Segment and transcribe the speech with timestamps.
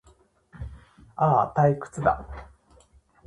[1.15, 2.27] ああ、退屈だ